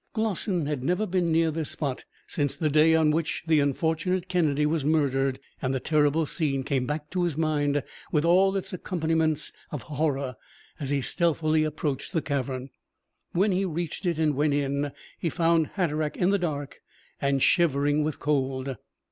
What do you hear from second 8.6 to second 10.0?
accompaniments of